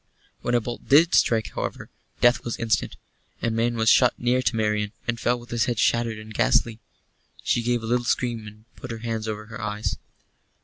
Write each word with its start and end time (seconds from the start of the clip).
When 0.41 0.55
a 0.55 0.59
bolt 0.61 0.89
did 0.89 1.13
strike, 1.13 1.51
however, 1.53 1.91
death 2.21 2.43
was 2.43 2.57
instant. 2.57 2.95
A 3.43 3.51
man 3.51 3.75
was 3.75 3.87
shot 3.87 4.15
near 4.17 4.41
to 4.41 4.55
Marian, 4.55 4.93
and 5.07 5.19
fell 5.19 5.39
with 5.39 5.51
his 5.51 5.65
head 5.65 5.77
shattered 5.77 6.17
and 6.17 6.33
ghastly. 6.33 6.79
She 7.43 7.61
gave 7.61 7.83
a 7.83 7.85
little 7.85 8.03
scream, 8.05 8.47
and 8.47 8.65
put 8.75 8.89
her 8.89 8.97
hands 9.05 9.27
over 9.27 9.45
her 9.45 9.61
eyes. 9.61 9.99